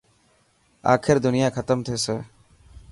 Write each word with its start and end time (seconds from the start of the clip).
آخر 0.93 1.15
دنيا 1.25 1.47
ختم 1.55 1.79
ٿيسي. 1.91 2.17